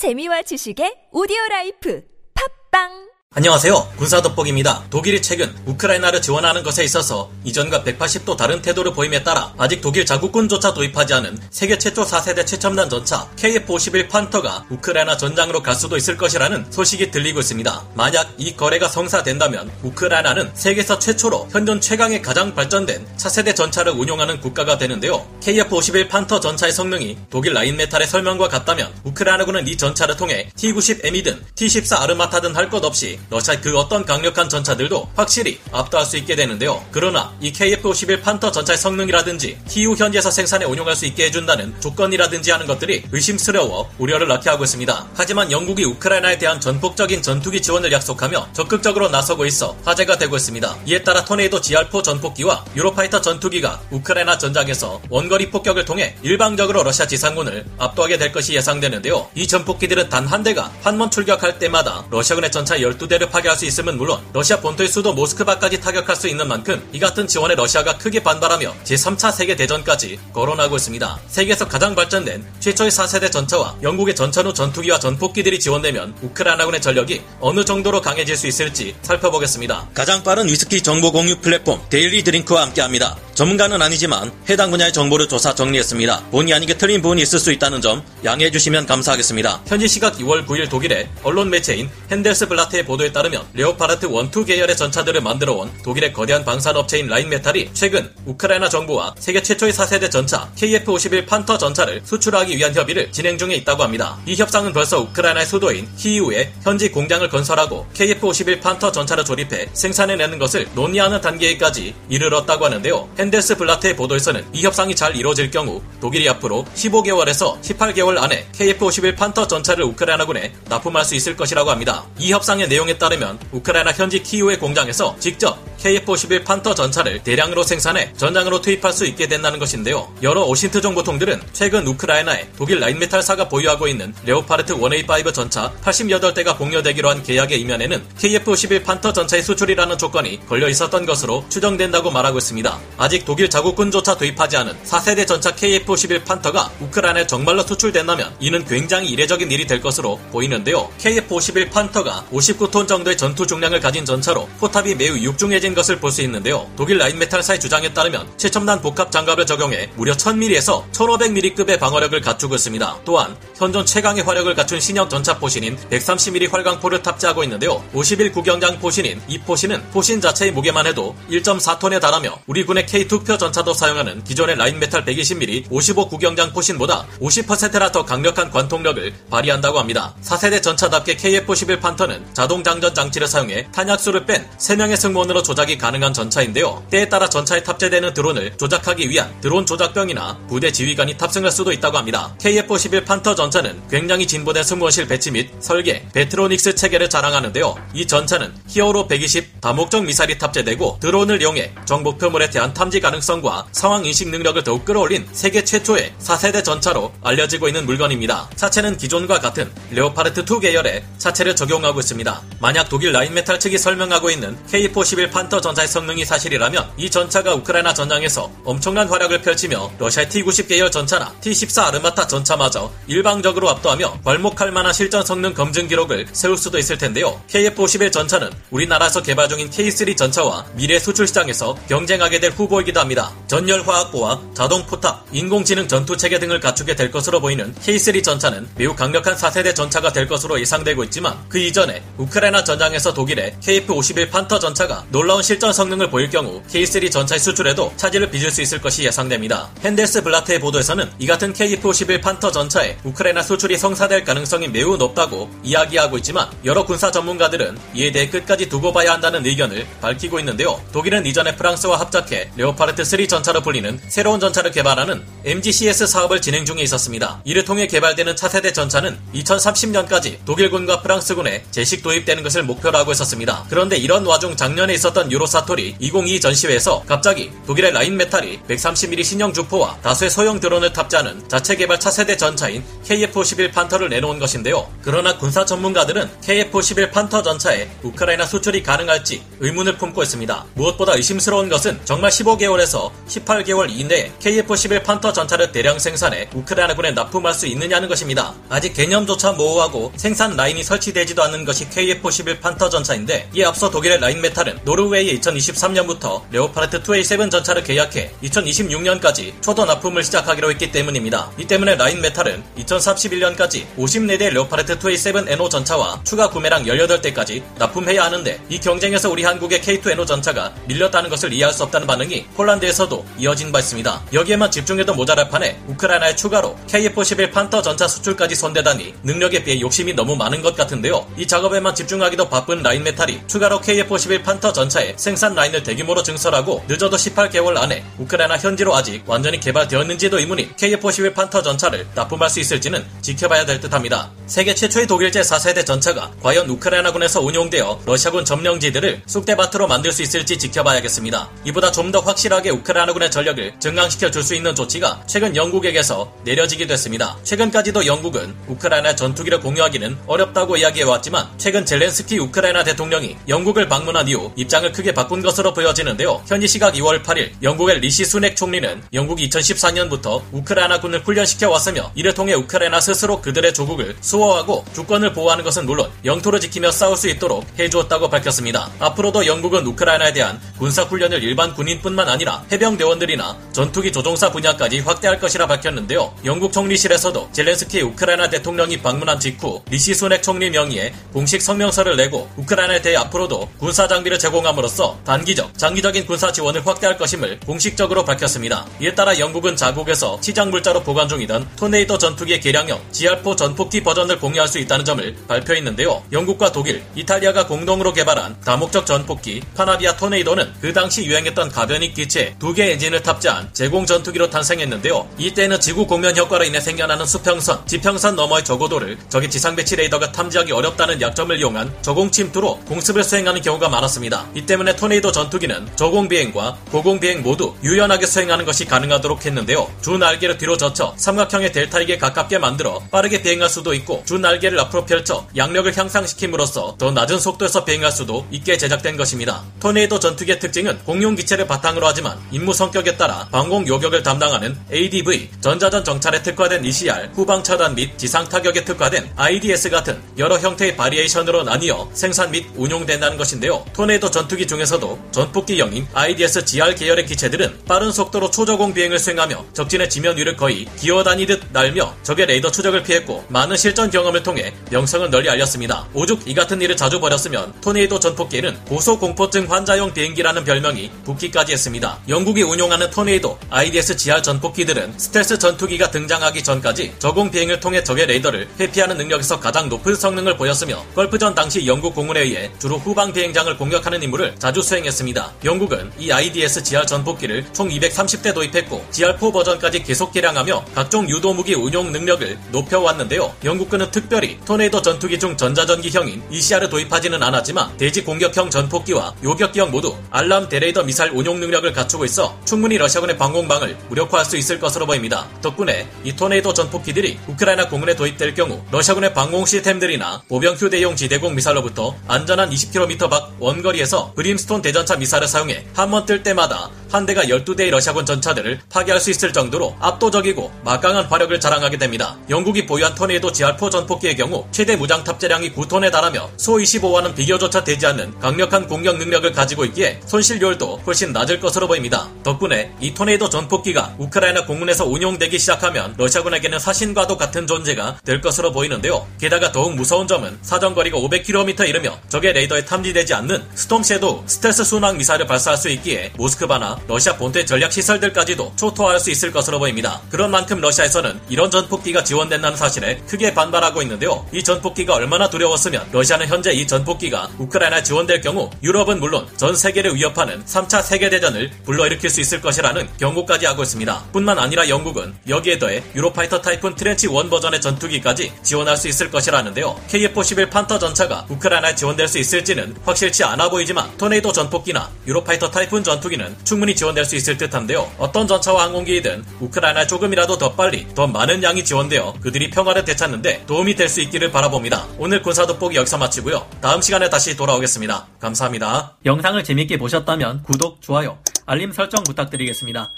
[0.00, 2.00] 재미와 지식의 오디오 라이프.
[2.32, 3.92] 팟빵 안녕하세요.
[3.96, 4.86] 군사 돋보기입니다.
[4.90, 10.74] 독일이 최근 우크라이나를 지원하는 것에 있어서 이전과 180도 다른 태도를 보임에 따라 아직 독일 자국군조차
[10.74, 16.72] 도입하지 않은 세계 최초 4세대 최첨단 전차 KF-51 판터가 우크라이나 전장으로 갈 수도 있을 것이라는
[16.72, 17.84] 소식이 들리고 있습니다.
[17.94, 24.76] 만약 이 거래가 성사된다면 우크라이나는 세계에서 최초로 현존 최강의 가장 발전된 차세대 전차를 운용하는 국가가
[24.76, 25.24] 되는데요.
[25.40, 32.56] KF-51 판터 전차의 성능이 독일 라인메탈의 설명과 같다면 우크라이나군은 이 전차를 통해 T-90M이든 T-14 아르마타든
[32.56, 36.82] 할 것 없이 러시아 그 어떤 강력한 전차들도 확실히 압도할 수 있게 되는데요.
[36.90, 42.66] 그러나 이 KF-51 판터 전차의 성능이라든지 TU 현지에서 생산에 운용할 수 있게 해준다는 조건이라든지 하는
[42.66, 45.06] 것들이 의심스러워 우려를 낳게 하고 있습니다.
[45.14, 50.76] 하지만 영국이 우크라이나에 대한 전폭적인 전투기 지원을 약속하며 적극적으로 나서고 있어 화제가 되고 있습니다.
[50.86, 57.66] 이에 따라 토네이도 GR4 전폭기와 유로파이터 전투기가 우크라이나 전장에서 원거리 폭격을 통해 일방적으로 러시아 지상군을
[57.78, 59.28] 압도하게 될 것이 예상되는데요.
[59.34, 63.66] 이 전폭기들은 단 한 대가 한 번 출격할 때마다 러시아군의 전차 12 대를 파괴할 수
[63.66, 68.22] 있음은 물론 러시아 본토의 수도 모스크바까지 타격할 수 있는 만큼 이 같은 지원에 러시아가 크게
[68.22, 71.20] 반발하며 제3차 세계대전까지 거론하고 있습니다.
[71.26, 78.00] 세계에서 가장 발전된 최초의 4세대 전차와 영국의 전차후 전투기와 전폭기들이 지원되면 우크라이나군의 전력이 어느 정도로
[78.00, 79.88] 강해질 수 있을지 살펴보겠습니다.
[79.92, 83.16] 가장 빠른 위스키 정보 공유 플랫폼 데일리 드링크와 함께합니다.
[83.40, 86.24] 전문가는 아니지만 해당 분야의 정보를 조사 정리했습니다.
[86.30, 89.62] 본의 아니게 틀린 부분이 있을 수 있다는 점 양해해 주시면 감사하겠습니다.
[89.66, 94.76] 현지 시각 2월 9일 독일의 언론 매체인 핸델스 블라트의 보도에 따르면 레오파르트 1, 2 계열의
[94.76, 101.24] 전차들을 만들어 온 독일의 거대한 방산업체인 라인메탈이 최근 우크라이나 정부와 세계 최초의 4세대 전차 KF-51
[101.24, 104.18] 판터 전차를 수출하기 위한 협의를 진행 중에 있다고 합니다.
[104.26, 110.68] 이 협상은 벌써 우크라이나의 수도인 키이우에 현지 공장을 건설하고 KF-51 판터 전차를 조립해 생산해내는 것을
[110.74, 113.08] 논의하는 단계까지 이르렀다고 하는데요.
[113.18, 119.46] 핸델스 블라트의 보도에서는 이 협상이 잘 이루어질 경우 독일이 앞으로 15개월에서 18개월 안에 KF-51 판터
[119.46, 122.04] 전차를 우크라이나군에 납품할 수 있을 것이라고 합니다.
[122.18, 128.60] 이 협상의 내용에 따르면 우크라이나 현지 키우의 공장에서 직접 KF-51 판터 전차를 대량으로 생산해 전장으로
[128.60, 130.12] 투입할 수 있게 된다는 것인데요.
[130.22, 137.22] 여러 OSINT 정보통들은 최근 우크라이나에 독일 라인메탈사가 보유하고 있는 레오파르트 1A5 전차 88대가 공여되기로 한
[137.22, 142.78] 계약의 이면에는 KF-51 판터 전차의 수출이라는 조건이 걸려 있었던 것으로 추정된다고 말하고 있습니다.
[142.98, 149.50] 아직 독일 자국군조차 도입하지 않은 4세대 전차 KF-51 판터가 우크라이나에 정말로 수출된다면 이는 굉장히 이례적인
[149.50, 150.90] 일이 될 것으로 보이는데요.
[150.98, 156.68] KF-51 판터가 59톤 정도의 전투 중량을 가진 전차로 포탑이 매우 육중해진 것을 볼 수 있는데요.
[156.76, 162.98] 독일 라인메탈사의 주장에 따르면 최첨단 복합 장갑을 적용해 무려 1000mm에서 1500mm급의 방어력을 갖추고 있습니다.
[163.04, 167.82] 또한 현존 최강의 화력을 갖춘 신형 전차 포신인 130mm 활강포를 탑재하고 있는데요.
[167.92, 173.38] 51 구경장 포신인 이 포신은 포신 자체의 무게만 해도 1.4톤에 달하며 우리 군의 K2 흑표
[173.38, 180.14] 전차도 사용하는 기존의 라인메탈 120mm 55 구경장 포신보다 50%나 더 강력한 관통력을 발휘한다고 합니다.
[180.24, 186.12] 4세대 전차답게 KF-51 판터는 자동 장전 장치를 사용해 탄약수를 뺀 3명의 승무원으로 조작 이 가능한
[186.14, 186.82] 전차인데요.
[186.90, 192.34] 때에 따라 전차에 탑재되는 드론을 조작하기 위한 드론 조작병이나 부대 지휘관이 탑승할 수도 있다고 합니다.
[192.40, 197.76] KF-51 판터 전차는 굉장히 진보된 승무원실 배치 및 설계, vetronics 체계를 자랑하는데요.
[197.92, 204.04] 이 전차는 히어로 120 다목적 미사일이 탑재되고 드론을 이용해 적 목표물에 대한 탐지 가능성과 상황
[204.06, 208.48] 인식 능력을 더욱 끌어올린 세계 최초의 4세대 전차로 알려지고 있는 물건입니다.
[208.56, 212.42] 차체는 기존과 같은 레오파르트 2 계열의 차체를 적용하고 있습니다.
[212.60, 218.50] 만약 독일 라인메탈 측이 설명하고 있는 K-51 판터 전차의 성능이 사실이라면 이 전차가 우크라이나 전장에서
[218.64, 225.24] 엄청난 활약을 펼치며 러시아의 T-90 계열 전차나 T-14 아르마타 전차마저 일방적으로 압도하며 괄목할 만한 실전
[225.24, 227.40] 성능 검증 기록을 세울 수도 있을 텐데요.
[227.48, 233.32] KF-51 전차는 우리나라에서 개발 중인 K3 전차와 미래 수출 시장에서 경쟁하게 될 후보이기도 합니다.
[233.48, 238.94] 전열 화학포와 자동 포탑, 인공지능 전투 체계 등을 갖추게 될 것으로 보이는 K3 전차는 매우
[238.94, 245.04] 강력한 4세대 전차가 될 것으로 예상되고 있지만 그 이전에 우크라이나 전장에서 독일의 KF-51 판터 전차가
[245.10, 249.70] 놀라운 실전 성능을 보일 경우 K3 전차의 수출에도 차질을 빚을 수 있을 것이 예상됩니다.
[249.82, 256.18] 핸델스 블라트의 보도에서는 이 같은 KF-51 판터 전차의 우크라이나 수출이 성사될 가능성이 매우 높다고 이야기하고
[256.18, 260.80] 있지만 여러 군사 전문가들은 이에 대해 끝까지 두고 봐야 한다는 의견을 밝히고 있는데요.
[260.92, 266.82] 독일은 이전에 프랑스와 합작해 레오파르트 3 전차로 불리는 새로운 전차를 개발하는 MGCS 사업을 진행 중에
[266.82, 267.40] 있었습니다.
[267.44, 273.66] 이를 통해 개발되는 차세대 전차는 2030년까지 독일군과 프랑스군에 제식 도입되는 것을 목표로 하고 있었습니다.
[273.68, 279.98] 그런데 이런 와중 작년에 있었던 2014년 유로사토리 2022 전시회에서 갑자기 독일의 라인메탈이 130mm 신형 주포와
[280.02, 284.88] 다수의 소형 드론을 탑재하는 자체 개발 차세대 전차인 KF-51 판터를 내놓은 것인데요.
[285.02, 290.66] 그러나 군사 전문가들은 KF-51 판터 전차에 우크라이나 수출이 가능할지 의문을 품고 있습니다.
[290.74, 297.66] 무엇보다 의심스러운 것은 정말 15개월에서 18개월 이내에 KF-51 판터 전차를 대량 생산해 우크라이나군에 납품할 수
[297.66, 298.54] 있느냐는 것입니다.
[298.68, 304.80] 아직 개념조차 모호하고 생산 라인이 설치되지도 않는 것이 KF-51 판터 전차인데 이에 앞서 독일의 라인메탈은
[304.84, 311.50] 노르웨이 에 2023년부터 레오파르트 2A7 전차를 계약해 2026년까지 초도 납품을 시작하기로 했기 때문입니다.
[311.58, 318.80] 이 때문에 라인메탈은 2031년까지 54대 레오파르트 2A7 NO 전차와 추가 구매량 18대까지 납품해야 하는데 이
[318.80, 323.78] 경쟁에서 우리 한국의 K2 NO 전차가 밀렸다는 것을 이해할 수 없다는 반응이 폴란드에서도 이어진 바
[323.80, 324.22] 있습니다.
[324.32, 330.36] 여기에만 집중해도 모자랄 판에 우크라이나에 추가로 KF-51 판터 전차 수출까지 손대다니 능력에 비해 욕심이 너무
[330.36, 331.26] 많은 것 같은데요.
[331.36, 337.16] 이 작업에만 집중하기도 바쁜 라인메탈이 추가로 KF-51 판터 전차 의 생산 라인을 대규모로 증설하고 늦어도
[337.16, 343.64] 18개월 안에 우크라이나 현지로 아직 완전히 개발되었는지도 의문인 KF-51 판터 전차를 납품할 수 있을지는 지켜봐야
[343.64, 344.30] 될 듯합니다.
[344.46, 351.48] 세계 최초의 독일제 4세대 전차가 과연 우크라이나군에서 운용되어 러시아군 점령지들을 쑥대밭으로 만들 수 있을지 지켜봐야겠습니다.
[351.64, 357.36] 이보다 좀 더 확실하게 우크라이나군의 전력을 증강시켜 줄 수 있는 조치가 최근 영국에게서 내려지기도 했습니다.
[357.44, 364.89] 최근까지도 영국은 우크라이나 전투기를 공여하기는 어렵다고 이야기해왔지만 최근 젤렌스키 우크라이나 대통령이 영국을 방문한 이후 입장을
[364.92, 366.42] 크게 바꾼 것으로 보여지는데요.
[366.46, 372.54] 현지 시각 2월 8일 영국의 리시 수넥 총리는 영국이 2014년부터 우크라이나군을 훈련시켜 왔으며 이를 통해
[372.54, 378.28] 우크라이나 스스로 그들의 조국을 수호하고 주권을 보호하는 것은 물론 영토를 지키며 싸울 수 있도록 해주었다고
[378.28, 378.90] 밝혔습니다.
[378.98, 385.38] 앞으로도 영국은 우크라이나에 대한 군사 훈련을 일반 군인뿐만 아니라 해병 대원들이나 전투기 조종사 분야까지 확대할
[385.38, 386.34] 것이라 밝혔는데요.
[386.44, 393.02] 영국 총리실에서도 젤렌스키 우크라이나 대통령이 방문한 직후 리시 수넥 총리 명의의 공식 성명서를 내고 우크라이나에
[393.02, 398.86] 대해 앞으로도 군사 장비를 제공함으로 써 단기적, 장기적인 군사 지원을 확대할 것임을 공식적으로 밝혔습니다.
[399.00, 404.68] 이에 따라 영국은 자국에서 치장 물자로 보관 중이던 토네이도 전투기의 개량형 GR4 전폭기 버전을 공유할
[404.68, 406.22] 수 있다는 점을 발표했는데요.
[406.32, 412.74] 영국과 독일, 이탈리아가 공동으로 개발한 다목적 전폭기 파나비아 토네이도는 그 당시 유행했던 가변익 기체 두
[412.74, 415.28] 개 엔진을 탑재한 제공 전투기로 탄생했는데요.
[415.38, 420.72] 이때는 지구 곡면 효과로 인해 생겨나는 수평선, 지평선 너머의 저고도를 적의 지상 배치 레이더가 탐지하기
[420.72, 424.46] 어렵다는 약점을 이용한 저공 침투로 공습을 수행하는 경우가 많았습니다.
[424.54, 429.90] 이 때문에 토네이도 전투기는 저공 비행과 고공 비행 모두 유연하게 수행하는 것이 가능하도록 했는데요.
[430.02, 435.04] 주 날개를 뒤로 젖혀 삼각형의 델타익에 가깝게 만들어 빠르게 비행할 수도 있고 주 날개를 앞으로
[435.04, 439.64] 펼쳐 양력을 향상시킴으로써 더 낮은 속도에서 비행할 수도 있게 제작된 것입니다.
[439.80, 446.04] 토네이도 전투기의 특징은 공용 기체를 바탕으로 하지만 임무 성격에 따라 방공 요격을 담당하는 ADV 전자전
[446.04, 452.08] 정찰에 특화된 ECR 후방 차단 및 지상 타격에 특화된 IDS 같은 여러 형태의 variation으로 나뉘어
[452.12, 453.84] 생산 및 운용된다는 것인데요.
[453.92, 460.36] 토네이도 전투기 중에서도 전폭기형인 IDS GR 계열의 기체들은 빠른 속도로 초저공 비행을 수행하며 적진의 지면
[460.36, 466.06] 위를 거의 기어다니듯 날며 적의 레이더 추적을 피했고 많은 실전 경험을 통해 명성을 널리 알렸습니다.
[466.14, 472.18] 오죽 이 같은 일을 자주 벌였으면 토네이도 전폭기는 고소공포증 환자용 비행기라는 별명이 붙기까지 했습니다.
[472.28, 478.68] 영국이 운용하는 토네이도 IDS GR 전폭기들은 스텔스 전투기가 등장하기 전까지 저공 비행을 통해 적의 레이더를
[478.78, 484.22] 회피하는 능력에서 가장 높은 성능을 보였으며 걸프전 당시 영국 공군에 의해 주로 후방 비행장을 공격하는
[484.50, 485.52] 임무를 자주 수행했습니다.
[485.64, 491.74] 영국은 이 IDS GR 전폭기를 총 230대 도입했고 GR4 버전까지 계속 개량하며 각종 유도 무기
[491.74, 493.54] 운용 능력을 높여왔는데요.
[493.64, 500.68] 영국군은 특별히 토네이도 전투기 중 전자전기형인 ECR을 도입하지는 않았지만 대지 공격형 전폭기와 요격기형 모두 알람
[500.68, 505.46] 대레이더 미사일 운용 능력을 갖추고 있어 충분히 러시아군의 방공망을 무력화할 수 있을 것으로 보입니다.
[505.62, 512.16] 덕분에 이 토네이도 전폭기들이 우크라이나 공군에 도입될 경우 러시아군의 방공 시스템들이나 보병 휴대용 지대공 미사일로부터
[512.26, 517.90] 안전한 20km 밖 원거리에서 브림스톤 대전차 미사일을 사용해 한 번 뜰 때마다 한 대가 12대의
[517.90, 522.36] 러시아군 전차들을 파괴할 수 있을 정도로 압도적이고 막강한 화력을 자랑하게 됩니다.
[522.48, 528.38] 영국이 보유한 토네이도 GR4 전폭기의 경우 최대 무장 탑재량이 9톤에 달하며 소25와는 비교조차 되지 않는
[528.38, 532.28] 강력한 공격 능력을 가지고 있기에 손실률도 훨씬 낮을 것으로 보입니다.
[532.44, 539.26] 덕분에 이 토네이도 전폭기가 우크라이나 공군에서 운용되기 시작하면 러시아군에게는 사신과도 같은 존재가 될 것으로 보이는데요.
[539.40, 545.18] 게다가 더욱 무서운 점은 사정거리가 500km 이르며 적의 레이더에 탐지되지 않는 스톰 섀도우 스텔스 순항
[545.18, 550.20] 미사일을 발사할 수 있기에 모스크바나 러시아 본토의 전략 시설들까지도 초토화할 수 있을 것으로 보입니다.
[550.30, 554.46] 그런 만큼 러시아에서는 이런 전폭기가 지원된다는 사실에 크게 반발하고 있는데요.
[554.52, 560.14] 이 전폭기가 얼마나 두려웠으면 러시아는 현재 이 전폭기가 우크라이나에 지원될 경우 유럽은 물론 전 세계를
[560.14, 564.24] 위협하는 3차 세계대전을 불러일으킬 수 있을 것이라는 경고까지 하고 있습니다.
[564.32, 569.98] 뿐만 아니라 영국은 여기에 더해 유로파이터 타이푼 Tranche 1 버전의 전투기까지 지원할 수 있을 것이라는데요.
[570.08, 576.56] KF-51 판터 전차가 우크라이나에 지원될 수 있을지는 확실치 않아 보이지만 토네이도 전폭기나 유로파이터 타이푼 전투기는
[576.64, 578.10] 충분히 지원될 수 있을 듯한데요.
[578.18, 583.94] 어떤 전차와 항공기이든 우크라이나에 조금이라도 더 빨리 더 많은 양이 지원되어 그들이 평화를 되찾는데 도움이
[583.94, 585.06] 될 수 있기를 바라봅니다.
[585.18, 586.66] 오늘 군사 돋보기 여기서 마치고요.
[586.80, 588.26] 다음 시간에 다시 돌아오겠습니다.
[588.40, 589.16] 감사합니다.
[589.24, 593.08] 영상을 재밌게 보셨다면 구독, 좋아요, 알림 설정 부탁드리겠습니다.